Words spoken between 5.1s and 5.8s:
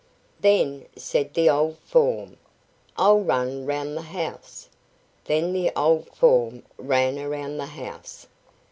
Then the